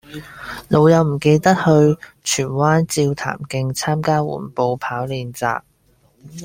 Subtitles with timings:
[0.67, 1.61] 老友唔記得去
[2.23, 5.61] 荃灣照潭徑參加緩步跑練習